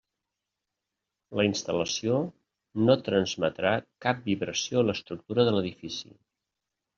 La 1.39 1.43
instal·lació 1.47 2.17
no 2.87 2.95
transmetrà 3.09 3.75
cap 4.07 4.25
vibració 4.31 4.81
a 4.83 4.87
l'estructura 4.89 5.47
de 5.51 5.55
l'edifici. 5.59 6.13